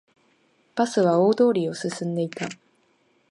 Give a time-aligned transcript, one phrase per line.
[0.73, 2.49] バスは大通りを進んでいた